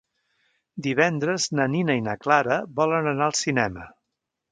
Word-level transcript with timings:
Divendres 0.85 1.45
na 1.59 1.67
Nina 1.73 1.97
i 1.99 2.03
na 2.05 2.15
Clara 2.23 2.57
volen 2.81 3.11
anar 3.13 3.27
al 3.29 3.37
cinema. 3.41 3.85